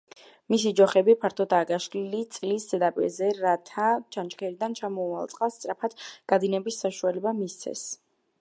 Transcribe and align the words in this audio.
მისი 0.51 0.69
ჯოხები 0.77 1.13
ფართოდაა 1.25 1.67
გაშლილი 1.71 2.21
წლის 2.37 2.65
ზედაპირზე 2.71 3.29
რათა 3.41 3.91
ჩანჩქერიდან 4.17 4.77
ჩამომავალ 4.81 5.31
წყალს 5.35 5.61
სწრაფად 5.61 5.97
გადინების 6.35 6.85
საშუალება 6.87 7.37
მისცეს. 7.43 7.87